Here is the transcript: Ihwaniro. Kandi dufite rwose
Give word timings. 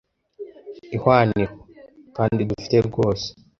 Ihwaniro. 0.95 1.53
Kandi 2.15 2.41
dufite 2.49 2.77
rwose 2.87 3.27